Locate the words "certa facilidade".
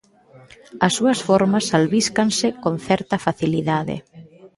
2.87-3.95